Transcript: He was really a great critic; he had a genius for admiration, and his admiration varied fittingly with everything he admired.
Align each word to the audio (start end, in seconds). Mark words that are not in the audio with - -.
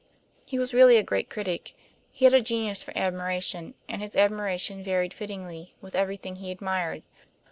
He 0.47 0.57
was 0.57 0.73
really 0.73 0.97
a 0.97 1.03
great 1.03 1.29
critic; 1.29 1.75
he 2.11 2.25
had 2.25 2.33
a 2.33 2.41
genius 2.41 2.81
for 2.81 2.91
admiration, 2.97 3.75
and 3.87 4.01
his 4.01 4.15
admiration 4.15 4.81
varied 4.81 5.13
fittingly 5.13 5.75
with 5.79 5.93
everything 5.93 6.37
he 6.37 6.49
admired. 6.49 7.03